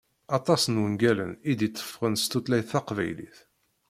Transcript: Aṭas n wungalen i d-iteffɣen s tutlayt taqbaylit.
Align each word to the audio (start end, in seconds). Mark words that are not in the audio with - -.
Aṭas 0.37 0.63
n 0.67 0.79
wungalen 0.81 1.31
i 1.49 1.53
d-iteffɣen 1.59 2.15
s 2.21 2.23
tutlayt 2.31 2.67
taqbaylit. 2.71 3.37